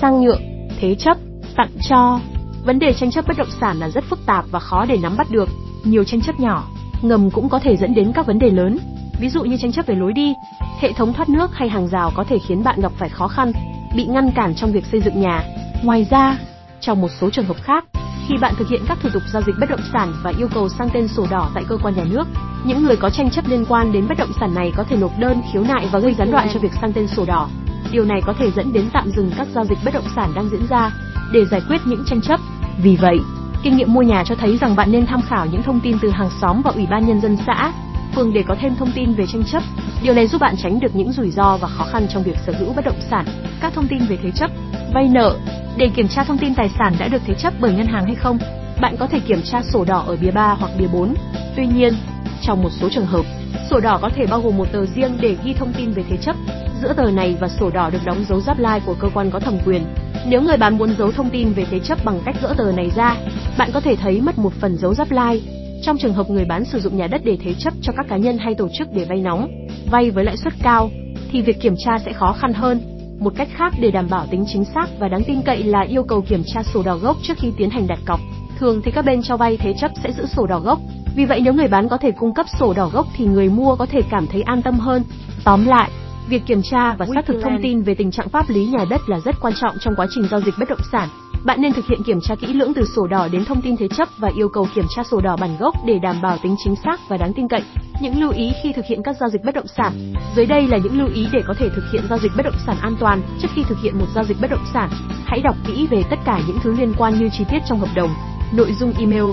sang 0.00 0.20
nhượng, 0.20 0.42
thế 0.80 0.94
chấp, 0.94 1.16
tặng 1.56 1.70
cho, 1.88 2.20
Vấn 2.66 2.78
đề 2.78 2.92
tranh 2.92 3.10
chấp 3.10 3.26
bất 3.28 3.36
động 3.36 3.50
sản 3.60 3.78
là 3.78 3.88
rất 3.88 4.04
phức 4.04 4.26
tạp 4.26 4.44
và 4.50 4.60
khó 4.60 4.84
để 4.88 4.98
nắm 5.02 5.16
bắt 5.16 5.30
được. 5.30 5.48
Nhiều 5.84 6.04
tranh 6.04 6.20
chấp 6.20 6.40
nhỏ, 6.40 6.64
ngầm 7.02 7.30
cũng 7.30 7.48
có 7.48 7.58
thể 7.58 7.76
dẫn 7.76 7.94
đến 7.94 8.12
các 8.14 8.26
vấn 8.26 8.38
đề 8.38 8.50
lớn. 8.50 8.78
Ví 9.20 9.28
dụ 9.28 9.44
như 9.44 9.56
tranh 9.56 9.72
chấp 9.72 9.86
về 9.86 9.94
lối 9.94 10.12
đi, 10.12 10.34
hệ 10.80 10.92
thống 10.92 11.12
thoát 11.12 11.28
nước 11.28 11.54
hay 11.54 11.68
hàng 11.68 11.88
rào 11.88 12.12
có 12.14 12.24
thể 12.24 12.38
khiến 12.48 12.64
bạn 12.64 12.80
gặp 12.80 12.92
phải 12.98 13.08
khó 13.08 13.28
khăn, 13.28 13.52
bị 13.96 14.04
ngăn 14.04 14.30
cản 14.30 14.54
trong 14.54 14.72
việc 14.72 14.84
xây 14.92 15.00
dựng 15.00 15.20
nhà. 15.20 15.42
Ngoài 15.82 16.06
ra, 16.10 16.38
trong 16.80 17.00
một 17.00 17.08
số 17.20 17.30
trường 17.30 17.44
hợp 17.44 17.56
khác, 17.62 17.84
khi 18.28 18.34
bạn 18.40 18.54
thực 18.58 18.68
hiện 18.68 18.80
các 18.88 18.98
thủ 19.02 19.08
tục 19.12 19.22
giao 19.32 19.42
dịch 19.42 19.54
bất 19.60 19.70
động 19.70 19.80
sản 19.92 20.12
và 20.22 20.32
yêu 20.38 20.48
cầu 20.54 20.68
sang 20.68 20.88
tên 20.92 21.08
sổ 21.08 21.26
đỏ 21.30 21.50
tại 21.54 21.64
cơ 21.68 21.76
quan 21.82 21.94
nhà 21.96 22.04
nước, 22.04 22.24
những 22.64 22.82
người 22.82 22.96
có 22.96 23.10
tranh 23.10 23.30
chấp 23.30 23.48
liên 23.48 23.64
quan 23.68 23.92
đến 23.92 24.08
bất 24.08 24.18
động 24.18 24.32
sản 24.40 24.54
này 24.54 24.72
có 24.76 24.84
thể 24.84 24.96
nộp 24.96 25.18
đơn 25.18 25.42
khiếu 25.52 25.62
nại 25.62 25.88
và 25.92 25.98
gây 25.98 26.14
gián 26.14 26.30
đoạn 26.30 26.48
cho 26.54 26.60
việc 26.60 26.72
sang 26.80 26.92
tên 26.92 27.06
sổ 27.06 27.24
đỏ. 27.24 27.48
Điều 27.92 28.04
này 28.04 28.20
có 28.26 28.34
thể 28.38 28.50
dẫn 28.56 28.72
đến 28.72 28.88
tạm 28.92 29.10
dừng 29.16 29.30
các 29.36 29.48
giao 29.54 29.64
dịch 29.64 29.78
bất 29.84 29.94
động 29.94 30.08
sản 30.16 30.32
đang 30.34 30.48
diễn 30.48 30.66
ra 30.68 30.90
để 31.32 31.44
giải 31.50 31.60
quyết 31.68 31.80
những 31.84 32.04
tranh 32.06 32.20
chấp. 32.20 32.40
Vì 32.82 32.96
vậy, 32.96 33.18
kinh 33.62 33.76
nghiệm 33.76 33.94
mua 33.94 34.02
nhà 34.02 34.24
cho 34.26 34.34
thấy 34.34 34.58
rằng 34.60 34.76
bạn 34.76 34.92
nên 34.92 35.06
tham 35.06 35.20
khảo 35.22 35.46
những 35.46 35.62
thông 35.62 35.80
tin 35.80 35.98
từ 36.02 36.10
hàng 36.10 36.30
xóm 36.40 36.62
và 36.64 36.70
ủy 36.74 36.86
ban 36.90 37.06
nhân 37.06 37.20
dân 37.20 37.36
xã, 37.46 37.72
phường 38.14 38.32
để 38.32 38.44
có 38.48 38.56
thêm 38.60 38.74
thông 38.76 38.92
tin 38.94 39.14
về 39.14 39.26
tranh 39.26 39.44
chấp. 39.44 39.62
Điều 40.02 40.14
này 40.14 40.26
giúp 40.26 40.40
bạn 40.40 40.54
tránh 40.62 40.80
được 40.80 40.96
những 40.96 41.12
rủi 41.12 41.30
ro 41.30 41.56
và 41.56 41.68
khó 41.68 41.84
khăn 41.92 42.06
trong 42.08 42.22
việc 42.22 42.36
sở 42.46 42.52
hữu 42.58 42.72
bất 42.72 42.84
động 42.84 43.00
sản. 43.10 43.24
Các 43.60 43.72
thông 43.74 43.88
tin 43.88 43.98
về 44.08 44.18
thế 44.22 44.30
chấp, 44.30 44.50
vay 44.94 45.08
nợ, 45.08 45.36
để 45.76 45.88
kiểm 45.88 46.08
tra 46.08 46.24
thông 46.24 46.38
tin 46.38 46.54
tài 46.54 46.70
sản 46.78 46.94
đã 46.98 47.08
được 47.08 47.22
thế 47.26 47.34
chấp 47.34 47.52
bởi 47.60 47.72
ngân 47.72 47.86
hàng 47.86 48.04
hay 48.04 48.14
không, 48.14 48.38
bạn 48.80 48.96
có 48.98 49.06
thể 49.06 49.20
kiểm 49.20 49.42
tra 49.42 49.62
sổ 49.62 49.84
đỏ 49.84 50.04
ở 50.06 50.16
bìa 50.16 50.30
3 50.30 50.56
hoặc 50.60 50.70
bìa 50.78 50.86
4. 50.86 51.14
Tuy 51.56 51.66
nhiên, 51.66 51.94
trong 52.42 52.62
một 52.62 52.70
số 52.80 52.88
trường 52.88 53.06
hợp, 53.06 53.26
sổ 53.70 53.80
đỏ 53.80 53.98
có 54.02 54.10
thể 54.16 54.26
bao 54.26 54.40
gồm 54.40 54.56
một 54.56 54.72
tờ 54.72 54.86
riêng 54.86 55.18
để 55.20 55.36
ghi 55.44 55.54
thông 55.54 55.72
tin 55.72 55.92
về 55.92 56.04
thế 56.10 56.16
chấp. 56.16 56.36
Giữa 56.82 56.92
tờ 56.92 57.10
này 57.10 57.36
và 57.40 57.48
sổ 57.48 57.70
đỏ 57.70 57.90
được 57.90 58.04
đóng 58.04 58.24
dấu 58.28 58.40
giáp 58.40 58.58
lai 58.58 58.80
của 58.86 58.94
cơ 58.94 59.08
quan 59.14 59.30
có 59.30 59.40
thẩm 59.40 59.58
quyền. 59.64 59.84
Nếu 60.28 60.42
người 60.42 60.56
bán 60.56 60.78
muốn 60.78 60.94
giấu 60.98 61.12
thông 61.12 61.30
tin 61.30 61.52
về 61.52 61.66
thế 61.70 61.78
chấp 61.78 62.04
bằng 62.04 62.20
cách 62.24 62.36
gỡ 62.42 62.54
tờ 62.56 62.72
này 62.72 62.90
ra, 62.96 63.16
bạn 63.58 63.70
có 63.74 63.80
thể 63.80 63.96
thấy 63.96 64.20
mất 64.20 64.38
một 64.38 64.52
phần 64.60 64.76
dấu 64.76 64.94
giáp 64.94 65.10
lai. 65.10 65.42
Trong 65.82 65.98
trường 65.98 66.14
hợp 66.14 66.30
người 66.30 66.44
bán 66.44 66.64
sử 66.64 66.80
dụng 66.80 66.96
nhà 66.96 67.06
đất 67.06 67.20
để 67.24 67.38
thế 67.44 67.54
chấp 67.54 67.74
cho 67.82 67.92
các 67.96 68.06
cá 68.08 68.16
nhân 68.16 68.38
hay 68.38 68.54
tổ 68.54 68.68
chức 68.78 68.88
để 68.92 69.04
vay 69.04 69.18
nóng, 69.18 69.48
vay 69.90 70.10
với 70.10 70.24
lãi 70.24 70.36
suất 70.36 70.52
cao, 70.62 70.90
thì 71.32 71.42
việc 71.42 71.60
kiểm 71.60 71.74
tra 71.84 71.98
sẽ 71.98 72.12
khó 72.12 72.32
khăn 72.32 72.52
hơn. 72.52 72.80
Một 73.18 73.32
cách 73.36 73.48
khác 73.56 73.72
để 73.80 73.90
đảm 73.90 74.06
bảo 74.10 74.26
tính 74.30 74.44
chính 74.48 74.64
xác 74.64 74.86
và 74.98 75.08
đáng 75.08 75.24
tin 75.24 75.42
cậy 75.42 75.62
là 75.62 75.80
yêu 75.80 76.02
cầu 76.02 76.20
kiểm 76.20 76.42
tra 76.46 76.62
sổ 76.62 76.82
đỏ 76.82 76.96
gốc 76.96 77.16
trước 77.22 77.34
khi 77.38 77.52
tiến 77.56 77.70
hành 77.70 77.86
đặt 77.86 77.98
cọc. 78.06 78.20
Thường 78.58 78.80
thì 78.84 78.90
các 78.90 79.04
bên 79.04 79.22
cho 79.22 79.36
vay 79.36 79.56
thế 79.56 79.74
chấp 79.80 79.90
sẽ 80.02 80.12
giữ 80.12 80.26
sổ 80.26 80.46
đỏ 80.46 80.60
gốc, 80.60 80.78
vì 81.16 81.24
vậy 81.24 81.40
nếu 81.44 81.52
người 81.52 81.68
bán 81.68 81.88
có 81.88 81.96
thể 81.96 82.10
cung 82.10 82.34
cấp 82.34 82.46
sổ 82.58 82.72
đỏ 82.72 82.90
gốc 82.92 83.06
thì 83.16 83.26
người 83.26 83.48
mua 83.48 83.76
có 83.76 83.86
thể 83.86 84.00
cảm 84.10 84.26
thấy 84.26 84.42
an 84.42 84.62
tâm 84.62 84.78
hơn. 84.78 85.02
Tóm 85.44 85.66
lại, 85.66 85.90
Việc 86.28 86.42
kiểm 86.46 86.62
tra 86.62 86.94
và 86.98 87.06
xác 87.14 87.26
thực 87.26 87.40
thông 87.42 87.62
tin 87.62 87.82
về 87.82 87.94
tình 87.94 88.10
trạng 88.10 88.28
pháp 88.28 88.50
lý 88.50 88.66
nhà 88.66 88.84
đất 88.90 89.00
là 89.06 89.20
rất 89.20 89.34
quan 89.40 89.54
trọng 89.60 89.74
trong 89.80 89.94
quá 89.96 90.06
trình 90.14 90.24
giao 90.30 90.40
dịch 90.40 90.54
bất 90.58 90.68
động 90.68 90.80
sản. 90.92 91.08
Bạn 91.44 91.60
nên 91.62 91.72
thực 91.72 91.86
hiện 91.86 92.02
kiểm 92.02 92.20
tra 92.20 92.34
kỹ 92.34 92.46
lưỡng 92.46 92.74
từ 92.74 92.84
sổ 92.96 93.06
đỏ 93.06 93.28
đến 93.32 93.44
thông 93.44 93.62
tin 93.62 93.76
thế 93.76 93.88
chấp 93.88 94.08
và 94.18 94.30
yêu 94.36 94.48
cầu 94.48 94.68
kiểm 94.74 94.84
tra 94.96 95.02
sổ 95.02 95.20
đỏ 95.20 95.36
bản 95.36 95.56
gốc 95.58 95.74
để 95.86 95.98
đảm 95.98 96.16
bảo 96.22 96.38
tính 96.42 96.56
chính 96.64 96.74
xác 96.84 97.00
và 97.08 97.16
đáng 97.16 97.32
tin 97.32 97.48
cậy. 97.48 97.62
Những 98.00 98.20
lưu 98.20 98.30
ý 98.30 98.52
khi 98.62 98.72
thực 98.72 98.84
hiện 98.88 99.02
các 99.02 99.16
giao 99.20 99.28
dịch 99.28 99.44
bất 99.44 99.54
động 99.54 99.66
sản. 99.76 100.12
Dưới 100.36 100.46
đây 100.46 100.66
là 100.66 100.78
những 100.78 100.98
lưu 100.98 101.08
ý 101.14 101.26
để 101.32 101.42
có 101.46 101.54
thể 101.58 101.68
thực 101.68 101.84
hiện 101.92 102.02
giao 102.10 102.18
dịch 102.18 102.32
bất 102.36 102.42
động 102.42 102.58
sản 102.66 102.76
an 102.80 102.96
toàn 103.00 103.22
trước 103.42 103.48
khi 103.54 103.62
thực 103.68 103.78
hiện 103.82 103.98
một 103.98 104.06
giao 104.14 104.24
dịch 104.24 104.36
bất 104.40 104.50
động 104.50 104.66
sản. 104.74 104.90
Hãy 105.24 105.40
đọc 105.40 105.56
kỹ 105.66 105.86
về 105.90 106.02
tất 106.10 106.18
cả 106.24 106.40
những 106.46 106.58
thứ 106.62 106.74
liên 106.78 106.92
quan 106.98 107.18
như 107.18 107.28
chi 107.38 107.44
tiết 107.50 107.58
trong 107.68 107.78
hợp 107.78 107.90
đồng, 107.94 108.10
nội 108.52 108.72
dung 108.80 108.92
email. 108.98 109.24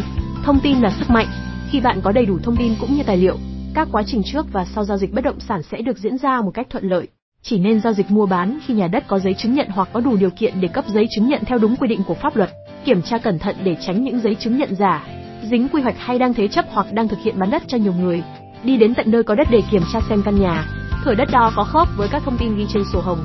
Thông 0.44 0.60
tin 0.60 0.82
là 0.82 0.90
sức 1.00 1.10
mạnh. 1.10 1.28
Khi 1.72 1.80
bạn 1.80 2.02
có 2.02 2.12
đầy 2.12 2.26
đủ 2.26 2.40
thông 2.44 2.56
tin 2.56 2.76
cũng 2.80 2.96
như 2.96 3.04
tài 3.04 3.18
liệu, 3.18 3.38
các 3.74 3.88
quá 3.92 4.04
trình 4.06 4.22
trước 4.26 4.46
và 4.52 4.66
sau 4.66 4.86
giao 4.86 4.98
dịch 4.98 5.14
bất 5.14 5.24
động 5.24 5.40
sản 5.40 5.64
sẽ 5.64 5.82
được 5.82 5.98
diễn 5.98 6.18
ra 6.18 6.42
một 6.42 6.52
cách 6.54 6.68
thuận 6.70 6.90
lợi. 6.90 7.08
Chỉ 7.42 7.60
nên 7.60 7.82
giao 7.82 7.94
dịch 7.94 8.12
mua 8.12 8.26
bán 8.26 8.60
khi 8.66 8.74
nhà 8.74 8.88
đất 8.88 9.08
có 9.08 9.20
giấy 9.20 9.34
chứng 9.34 9.54
nhận 9.54 9.68
hoặc 9.70 9.90
có 9.94 10.00
đủ 10.00 10.16
điều 10.16 10.30
kiện 10.30 10.62
để 10.62 10.68
cấp 10.68 10.86
giấy 10.88 11.08
chứng 11.16 11.28
nhận 11.28 11.46
theo 11.46 11.58
đúng 11.58 11.76
quy 11.76 11.88
định 11.88 12.04
của 12.08 12.14
pháp 12.14 12.36
luật. 12.36 12.50
Kiểm 12.86 13.02
tra 13.02 13.18
cẩn 13.18 13.40
thận 13.40 13.56
để 13.64 13.76
tránh 13.86 14.04
những 14.04 14.20
giấy 14.20 14.36
chứng 14.36 14.58
nhận 14.58 14.76
giả, 14.76 15.08
dính 15.50 15.68
quy 15.70 15.82
hoạch 15.82 15.96
hay 15.98 16.20
đang 16.20 16.34
thế 16.34 16.48
chấp 16.48 16.66
hoặc 16.70 16.94
đang 16.94 17.08
thực 17.08 17.20
hiện 17.20 17.40
bán 17.40 17.50
đất 17.52 17.64
cho 17.68 17.78
nhiều 17.78 17.94
người. 17.94 18.24
Đi 18.64 18.78
đến 18.78 18.96
tận 18.96 19.12
nơi 19.12 19.24
có 19.24 19.36
đất 19.36 19.48
để 19.52 19.62
kiểm 19.72 19.84
tra 19.94 20.00
xem 20.10 20.22
căn 20.26 20.40
nhà, 20.42 20.68
thửa 21.04 21.16
đất 21.16 21.30
đó 21.32 21.52
có 21.56 21.64
khớp 21.64 21.88
với 21.98 22.08
các 22.12 22.24
thông 22.26 22.38
tin 22.38 22.58
ghi 22.58 22.66
trên 22.74 22.84
sổ 22.94 23.02
hồng, 23.02 23.20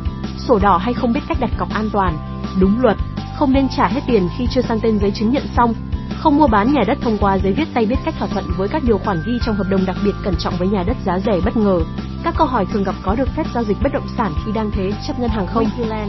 sổ 0.49 0.59
đỏ 0.63 0.77
hay 0.77 0.95
không 0.95 1.13
biết 1.13 1.21
cách 1.29 1.39
đặt 1.41 1.51
cọc 1.59 1.71
an 1.71 1.89
toàn, 1.93 2.19
đúng 2.61 2.81
luật, 2.81 2.97
không 3.37 3.53
nên 3.53 3.69
trả 3.77 3.89
hết 3.89 4.01
tiền 4.07 4.29
khi 4.39 4.47
chưa 4.51 4.63
sang 4.63 4.81
tên 4.81 4.99
giấy 4.99 5.11
chứng 5.11 5.31
nhận 5.31 5.43
xong, 5.57 5.75
không 6.19 6.37
mua 6.37 6.47
bán 6.47 6.73
nhà 6.73 6.83
đất 6.87 6.99
thông 7.01 7.19
qua 7.21 7.39
giấy 7.39 7.53
viết 7.53 7.69
tay 7.75 7.87
biết 7.87 7.97
cách 8.05 8.15
thỏa 8.19 8.29
thuận 8.29 8.45
với 8.57 8.69
các 8.69 8.83
điều 8.87 8.99
khoản 8.99 9.19
ghi 9.27 9.33
trong 9.47 9.55
hợp 9.55 9.67
đồng 9.71 9.87
đặc 9.87 9.97
biệt 10.05 10.15
cẩn 10.25 10.35
trọng 10.39 10.55
với 10.59 10.69
nhà 10.69 10.85
đất 10.87 10.97
giá 11.05 11.19
rẻ 11.19 11.41
bất 11.45 11.57
ngờ. 11.57 11.81
Các 12.25 12.35
câu 12.39 12.47
hỏi 12.47 12.67
thường 12.73 12.85
gặp 12.85 12.95
có 13.03 13.15
được 13.15 13.29
phép 13.37 13.47
giao 13.55 13.65
dịch 13.65 13.77
bất 13.83 13.93
động 13.93 14.07
sản 14.17 14.33
khi 14.47 14.53
đang 14.55 14.71
thế 14.71 14.91
chấp 15.07 15.21
ngân 15.21 15.31
hàng 15.31 15.47
không? 15.47 15.65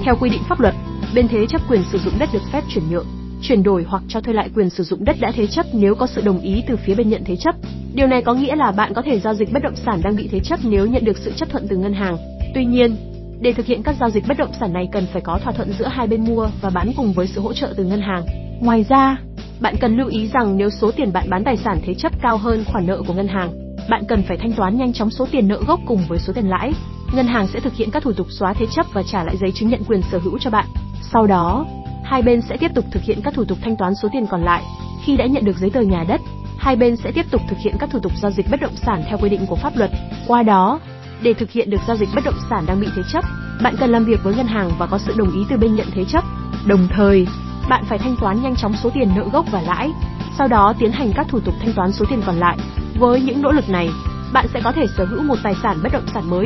Theo 0.06 0.16
quy 0.20 0.30
định 0.30 0.42
pháp 0.50 0.60
luật, 0.60 0.76
bên 1.16 1.28
thế 1.28 1.46
chấp 1.48 1.62
quyền 1.70 1.84
sử 1.92 1.98
dụng 1.98 2.14
đất 2.20 2.30
được 2.34 2.42
phép 2.52 2.64
chuyển 2.70 2.84
nhượng, 2.90 3.06
chuyển 3.42 3.64
đổi 3.64 3.86
hoặc 3.88 4.04
cho 4.08 4.22
thuê 4.22 4.34
lại 4.34 4.50
quyền 4.56 4.70
sử 4.70 4.84
dụng 4.84 5.06
đất 5.06 5.16
đã 5.20 5.32
thế 5.36 5.48
chấp 5.48 5.66
nếu 5.74 5.96
có 5.96 6.08
sự 6.08 6.22
đồng 6.22 6.42
ý 6.42 6.64
từ 6.68 6.76
phía 6.86 6.96
bên 6.96 7.10
nhận 7.10 7.24
thế 7.26 7.36
chấp. 7.36 7.56
Điều 7.94 8.08
này 8.08 8.22
có 8.22 8.34
nghĩa 8.34 8.56
là 8.56 8.72
bạn 8.72 8.94
có 8.94 9.02
thể 9.02 9.20
giao 9.20 9.34
dịch 9.34 9.54
bất 9.54 9.64
động 9.64 9.76
sản 9.86 10.02
đang 10.04 10.16
bị 10.16 10.28
thế 10.32 10.40
chấp 10.40 10.60
nếu 10.64 10.86
nhận 10.86 11.06
được 11.06 11.18
sự 11.18 11.32
chấp 11.36 11.50
thuận 11.50 11.68
từ 11.68 11.78
ngân 11.78 11.94
hàng. 11.94 12.18
Tuy 12.56 12.66
nhiên, 12.66 12.96
để 13.42 13.54
thực 13.54 13.66
hiện 13.66 13.84
các 13.84 13.96
giao 14.00 14.10
dịch 14.10 14.24
bất 14.28 14.38
động 14.38 14.52
sản 14.60 14.74
này 14.74 14.90
cần 14.92 15.08
phải 15.14 15.22
có 15.22 15.40
thỏa 15.44 15.54
thuận 15.54 15.74
giữa 15.80 15.88
hai 15.88 16.08
bên 16.08 16.26
mua 16.26 16.48
và 16.62 16.70
bán 16.70 16.92
cùng 16.98 17.14
với 17.14 17.28
sự 17.28 17.42
hỗ 17.42 17.54
trợ 17.54 17.74
từ 17.78 17.84
ngân 17.84 18.02
hàng. 18.02 18.26
Ngoài 18.62 18.86
ra, 18.90 19.18
bạn 19.62 19.76
cần 19.82 19.98
lưu 19.98 20.08
ý 20.08 20.28
rằng 20.28 20.58
nếu 20.58 20.70
số 20.70 20.92
tiền 20.92 21.14
bạn 21.14 21.30
bán 21.30 21.44
tài 21.44 21.58
sản 21.58 21.80
thế 21.86 21.94
chấp 21.94 22.22
cao 22.22 22.38
hơn 22.38 22.64
khoản 22.66 22.88
nợ 22.88 23.02
của 23.08 23.14
ngân 23.14 23.28
hàng, 23.28 23.52
bạn 23.90 24.04
cần 24.08 24.24
phải 24.28 24.38
thanh 24.38 24.52
toán 24.52 24.78
nhanh 24.78 24.94
chóng 24.94 25.10
số 25.10 25.28
tiền 25.32 25.48
nợ 25.48 25.62
gốc 25.68 25.80
cùng 25.86 26.02
với 26.08 26.20
số 26.20 26.34
tiền 26.34 26.50
lãi. 26.50 26.74
Ngân 27.14 27.28
hàng 27.28 27.48
sẽ 27.48 27.60
thực 27.60 27.74
hiện 27.74 27.92
các 27.92 28.04
thủ 28.04 28.14
tục 28.14 28.28
xóa 28.30 28.54
thế 28.54 28.66
chấp 28.76 28.86
và 28.94 29.04
trả 29.04 29.24
lại 29.24 29.38
giấy 29.38 29.52
chứng 29.52 29.70
nhận 29.70 29.84
quyền 29.88 30.02
sở 30.12 30.18
hữu 30.18 30.38
cho 30.40 30.50
bạn. 30.50 30.66
Sau 31.14 31.28
đó, 31.28 31.66
hai 32.04 32.22
bên 32.22 32.42
sẽ 32.42 32.58
tiếp 32.58 32.72
tục 32.76 32.86
thực 32.92 33.04
hiện 33.04 33.20
các 33.24 33.34
thủ 33.34 33.46
tục 33.46 33.58
thanh 33.62 33.76
toán 33.76 33.94
số 33.96 34.10
tiền 34.12 34.26
còn 34.28 34.44
lại. 34.44 34.64
Khi 35.04 35.18
đã 35.18 35.26
nhận 35.26 35.46
được 35.46 35.58
giấy 35.58 35.70
tờ 35.70 35.82
nhà 35.82 36.06
đất, 36.08 36.22
hai 36.58 36.76
bên 36.76 36.96
sẽ 36.96 37.12
tiếp 37.12 37.26
tục 37.32 37.42
thực 37.50 37.60
hiện 37.60 37.76
các 37.80 37.90
thủ 37.92 38.00
tục 38.00 38.12
giao 38.22 38.32
dịch 38.32 38.46
bất 38.52 38.62
động 38.62 38.76
sản 38.86 39.04
theo 39.08 39.18
quy 39.18 39.30
định 39.30 39.46
của 39.46 39.56
pháp 39.56 39.78
luật. 39.78 39.92
Qua 40.28 40.44
đó, 40.44 40.80
để 41.22 41.34
thực 41.34 41.52
hiện 41.52 41.70
được 41.70 41.82
giao 41.88 41.98
dịch 41.98 42.10
bất 42.16 42.24
động 42.26 42.40
sản 42.50 42.66
đang 42.68 42.80
bị 42.80 42.88
thế 42.96 43.02
chấp, 43.14 43.24
bạn 43.64 43.76
cần 43.80 43.90
làm 43.90 44.06
việc 44.06 44.24
với 44.24 44.36
ngân 44.36 44.48
hàng 44.48 44.72
và 44.78 44.86
có 44.86 44.98
sự 44.98 45.14
đồng 45.18 45.32
ý 45.32 45.40
từ 45.50 45.58
bên 45.58 45.76
nhận 45.76 45.88
thế 45.94 46.06
chấp. 46.06 46.24
Đồng 46.66 46.88
thời, 46.96 47.28
bạn 47.70 47.84
phải 47.86 47.98
thanh 47.98 48.16
toán 48.16 48.42
nhanh 48.42 48.56
chóng 48.56 48.74
số 48.84 48.90
tiền 48.94 49.10
nợ 49.16 49.24
gốc 49.34 49.46
và 49.52 49.62
lãi, 49.62 49.92
sau 50.38 50.48
đó 50.48 50.74
tiến 50.80 50.92
hành 50.92 51.12
các 51.16 51.28
thủ 51.30 51.40
tục 51.40 51.54
thanh 51.60 51.74
toán 51.74 51.92
số 51.92 52.06
tiền 52.10 52.22
còn 52.26 52.36
lại. 52.36 52.58
Với 53.00 53.22
những 53.22 53.42
nỗ 53.42 53.52
lực 53.52 53.70
này, 53.70 53.90
bạn 54.34 54.46
sẽ 54.54 54.62
có 54.64 54.72
thể 54.72 54.86
sở 54.98 55.06
hữu 55.06 55.24
một 55.24 55.36
tài 55.44 55.56
sản 55.64 55.80
bất 55.84 55.92
động 55.94 56.08
sản 56.14 56.30
mới. 56.30 56.46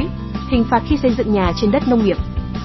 Hình 0.51 0.63
phạt 0.63 0.83
khi 0.87 0.97
xây 0.97 1.13
dựng 1.13 1.33
nhà 1.33 1.51
trên 1.61 1.71
đất 1.71 1.87
nông 1.87 2.05
nghiệp. 2.05 2.17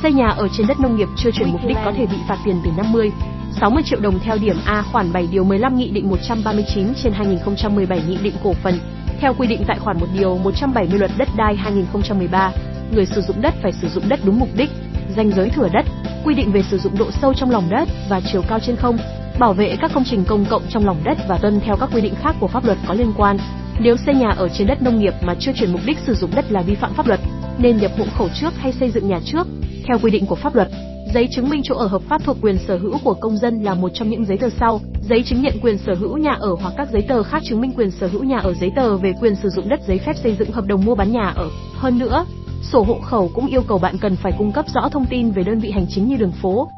Xây 0.02 0.12
nhà 0.12 0.28
ở 0.28 0.48
trên 0.48 0.66
đất 0.66 0.80
nông 0.80 0.96
nghiệp 0.96 1.08
chưa 1.16 1.30
chuyển 1.30 1.52
mục 1.52 1.60
đích 1.68 1.76
có 1.84 1.92
thể 1.96 2.06
bị 2.06 2.16
phạt 2.28 2.38
tiền 2.44 2.60
từ 2.64 2.70
50 2.76 3.12
60 3.60 3.82
triệu 3.86 4.00
đồng 4.00 4.18
theo 4.18 4.36
điểm 4.38 4.56
A 4.64 4.82
khoản 4.82 5.12
7 5.12 5.28
điều 5.32 5.44
15 5.44 5.76
Nghị 5.76 5.90
định 5.90 6.10
139 6.10 6.94
trên 7.02 7.12
2017 7.12 8.02
Nghị 8.08 8.16
định 8.22 8.34
cổ 8.44 8.52
phần. 8.52 8.78
Theo 9.20 9.34
quy 9.34 9.46
định 9.46 9.64
tại 9.66 9.78
khoản 9.78 10.00
1 10.00 10.06
điều 10.18 10.38
170 10.38 10.98
Luật 10.98 11.10
đất 11.18 11.28
đai 11.36 11.56
2013, 11.56 12.52
người 12.92 13.06
sử 13.06 13.20
dụng 13.20 13.42
đất 13.42 13.54
phải 13.62 13.72
sử 13.72 13.88
dụng 13.88 14.08
đất 14.08 14.20
đúng 14.24 14.38
mục 14.38 14.48
đích, 14.56 14.70
danh 15.16 15.30
giới 15.30 15.50
thửa 15.50 15.68
đất, 15.72 15.86
quy 16.28 16.35
định 16.35 16.52
về 16.52 16.62
sử 16.62 16.78
dụng 16.78 16.99
độ 16.99 17.11
sâu 17.11 17.35
trong 17.35 17.50
lòng 17.50 17.70
đất 17.70 17.88
và 18.08 18.20
chiều 18.32 18.42
cao 18.49 18.58
trên 18.61 18.76
không, 18.76 18.99
bảo 19.38 19.52
vệ 19.52 19.76
các 19.80 19.90
công 19.94 20.04
trình 20.11 20.25
công 20.25 20.44
cộng 20.50 20.62
trong 20.68 20.87
lòng 20.87 21.00
đất 21.04 21.18
và 21.28 21.38
tuân 21.38 21.61
theo 21.61 21.76
các 21.76 21.90
quy 21.94 22.00
định 22.00 22.14
khác 22.23 22.37
của 22.40 22.49
pháp 22.49 22.64
luật 22.64 22.78
có 22.88 22.94
liên 22.94 23.12
quan. 23.16 23.38
Nếu 23.80 23.97
xây 23.97 24.14
nhà 24.14 24.30
ở 24.30 24.49
trên 24.49 24.66
đất 24.66 24.82
nông 24.82 25.00
nghiệp 25.00 25.14
mà 25.23 25.35
chưa 25.40 25.52
chuyển 25.52 25.73
mục 25.73 25.80
đích 25.87 25.99
sử 26.06 26.14
dụng 26.14 26.30
đất 26.35 26.52
là 26.52 26.62
vi 26.62 26.75
phạm 26.75 26.94
pháp 26.94 27.06
luật, 27.06 27.20
nên 27.58 27.76
nhập 27.76 27.90
hộ 27.99 28.04
khẩu 28.18 28.28
trước 28.40 28.52
hay 28.58 28.73
xây 28.73 28.90
dựng 28.90 29.08
nhà 29.08 29.20
trước, 29.25 29.47
theo 29.87 29.99
quy 30.02 30.11
định 30.11 30.26
của 30.26 30.35
pháp 30.35 30.54
luật. 30.54 30.68
Giấy 31.14 31.28
chứng 31.30 31.49
minh 31.49 31.61
chỗ 31.64 31.75
ở 31.75 31.87
hợp 31.87 32.02
pháp 32.08 32.25
thuộc 32.25 32.37
quyền 32.40 32.58
sở 32.58 32.78
hữu 32.78 32.99
của 33.04 33.14
công 33.14 33.37
dân 33.37 33.62
là 33.62 33.75
một 33.75 33.90
trong 33.94 34.11
những 34.11 34.25
giấy 34.25 34.38
tờ 34.38 34.49
sau, 34.61 34.80
giấy 35.08 35.23
chứng 35.23 35.42
nhận 35.42 35.54
quyền 35.62 35.78
sở 35.78 35.94
hữu 35.94 36.16
nhà 36.16 36.37
ở 36.40 36.56
hoặc 36.61 36.75
các 36.76 36.88
giấy 36.92 37.02
tờ 37.08 37.23
khác 37.23 37.42
chứng 37.44 37.61
minh 37.61 37.73
quyền 37.76 37.90
sở 37.90 38.06
hữu 38.06 38.25
nhà 38.25 38.38
ở, 38.38 38.54
giấy 38.54 38.73
tờ 38.76 38.97
về 38.97 39.12
quyền 39.20 39.35
sử 39.35 39.49
dụng 39.49 39.68
đất, 39.68 39.80
giấy 39.87 39.99
phép 39.99 40.16
xây 40.23 40.37
dựng, 40.38 40.50
hợp 40.50 40.66
đồng 40.66 40.85
mua 40.85 40.94
bán 40.94 41.12
nhà 41.12 41.32
ở. 41.37 41.49
Hơn 41.75 41.99
nữa, 41.99 42.26
sổ 42.62 42.82
hộ 42.82 42.98
khẩu 43.04 43.30
cũng 43.34 43.46
yêu 43.46 43.62
cầu 43.62 43.78
bạn 43.78 43.98
cần 43.98 44.16
phải 44.16 44.32
cung 44.38 44.52
cấp 44.52 44.64
rõ 44.74 44.88
thông 44.88 45.06
tin 45.06 45.30
về 45.30 45.42
đơn 45.42 45.58
vị 45.58 45.70
hành 45.70 45.86
chính 45.88 46.08
như 46.08 46.16
đường 46.16 46.32
phố, 46.42 46.68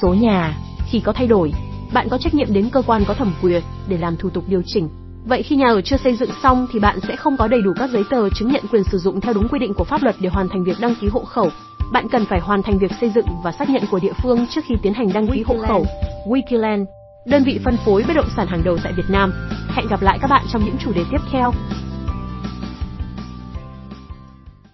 số 0.00 0.14
nhà. 0.14 0.56
Khi 0.90 1.00
có 1.00 1.12
thay 1.12 1.26
đổi, 1.26 1.52
bạn 1.92 2.08
có 2.08 2.18
trách 2.18 2.34
nhiệm 2.34 2.52
đến 2.52 2.68
cơ 2.72 2.82
quan 2.86 3.04
có 3.06 3.14
thẩm 3.14 3.34
quyền 3.42 3.62
để 3.88 3.98
làm 3.98 4.16
thủ 4.16 4.30
tục 4.30 4.44
điều 4.48 4.62
chỉnh. 4.66 4.88
Vậy 5.24 5.42
khi 5.42 5.56
nhà 5.56 5.68
ở 5.68 5.80
chưa 5.80 5.96
xây 5.96 6.16
dựng 6.16 6.30
xong 6.42 6.66
thì 6.72 6.78
bạn 6.78 6.98
sẽ 7.08 7.16
không 7.16 7.36
có 7.36 7.48
đầy 7.48 7.62
đủ 7.62 7.72
các 7.76 7.90
giấy 7.90 8.02
tờ 8.10 8.30
chứng 8.30 8.52
nhận 8.52 8.64
quyền 8.72 8.84
sử 8.84 8.98
dụng 8.98 9.20
theo 9.20 9.32
đúng 9.32 9.48
quy 9.48 9.58
định 9.58 9.74
của 9.74 9.84
pháp 9.84 10.02
luật 10.02 10.16
để 10.20 10.28
hoàn 10.28 10.48
thành 10.48 10.64
việc 10.64 10.76
đăng 10.80 10.94
ký 11.00 11.08
hộ 11.08 11.24
khẩu. 11.24 11.48
Bạn 11.92 12.08
cần 12.08 12.24
phải 12.24 12.40
hoàn 12.40 12.62
thành 12.62 12.78
việc 12.78 12.92
xây 13.00 13.10
dựng 13.14 13.26
và 13.44 13.52
xác 13.52 13.70
nhận 13.70 13.82
của 13.90 13.98
địa 13.98 14.12
phương 14.22 14.46
trước 14.50 14.60
khi 14.64 14.74
tiến 14.82 14.94
hành 14.94 15.12
đăng 15.12 15.26
ký 15.26 15.42
hộ 15.46 15.56
khẩu. 15.68 15.86
Wikiland, 16.26 16.84
đơn 17.26 17.44
vị 17.44 17.60
phân 17.64 17.76
phối 17.84 18.04
bất 18.08 18.16
động 18.16 18.28
sản 18.36 18.46
hàng 18.46 18.64
đầu 18.64 18.78
tại 18.84 18.92
Việt 18.96 19.10
Nam. 19.10 19.32
Hẹn 19.68 19.86
gặp 19.90 20.02
lại 20.02 20.18
các 20.20 20.30
bạn 20.30 20.44
trong 20.52 20.64
những 20.64 20.76
chủ 20.78 20.92
đề 20.92 21.04
tiếp 21.10 21.20
theo. 21.32 21.52